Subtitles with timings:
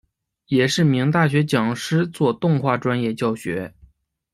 [0.47, 3.71] 也是名大学讲师做动画专业教学。